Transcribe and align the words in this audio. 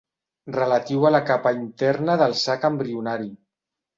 Relatiu 0.53 1.03
a 1.09 1.11
la 1.15 1.19
capa 1.27 1.51
interna 1.57 2.17
del 2.21 2.35
sac 2.45 2.67
embrionari. 2.73 3.29